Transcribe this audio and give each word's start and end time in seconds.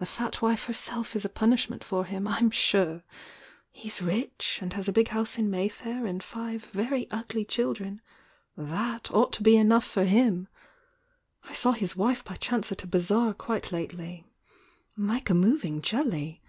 The 0.00 0.04
fat 0.04 0.42
wife 0.42 0.64
herself 0.64 1.14
is 1.14 1.24
a 1.24 1.28
punishment 1.28 1.84
for 1.84 2.04
him, 2.04 2.24
Tm 2.24 2.52
sure! 2.52 3.04
He 3.70 3.88
s 3.88 4.02
rich, 4.02 4.58
and 4.60 4.72
has 4.72 4.88
a 4.88 4.92
big 4.92 5.06
house 5.10 5.38
in 5.38 5.48
Mayfair 5.48 6.06
and 6.06 6.24
five 6.24 6.64
very 6.72 7.08
ugly 7.12 7.44
children,— 7.44 8.00
t/iat 8.58 9.12
ought 9.14 9.32
to 9.34 9.44
be 9.44 9.56
enough 9.56 9.84
for 9.86 10.04
himl 10.04 10.48
I 11.44 11.52
saw 11.54 11.70
his 11.70 11.94
wife 11.94 12.24
by 12.24 12.34
chance 12.34 12.72
at 12.72 12.82
a 12.82 12.88
bazaar 12.88 13.32
quite 13.32 13.70
lately—like 13.70 15.30
a 15.30 15.34
moving 15.34 15.82
jelly 15.82 16.42